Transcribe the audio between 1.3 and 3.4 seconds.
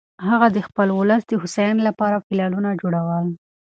هوساینې لپاره پلانونه جوړول.